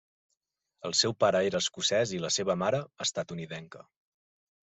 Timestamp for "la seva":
2.25-2.57